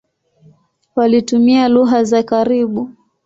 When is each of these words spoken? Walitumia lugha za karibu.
Walitumia 0.95 1.67
lugha 1.67 2.03
za 2.03 2.23
karibu. 2.23 2.89